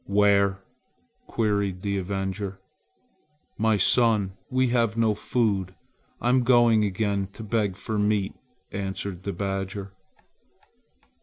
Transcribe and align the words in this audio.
"Where?" 0.07 0.57
queried 1.27 1.83
the 1.83 1.99
avenger. 1.99 2.59
"My 3.55 3.77
son, 3.77 4.31
we 4.49 4.69
have 4.69 4.97
no 4.97 5.13
food. 5.13 5.75
I 6.19 6.29
am 6.29 6.41
going 6.41 6.83
again 6.83 7.27
to 7.33 7.43
beg 7.43 7.75
for 7.75 7.99
meat," 7.99 8.33
answered 8.71 9.21
the 9.21 9.31
badger. 9.31 9.91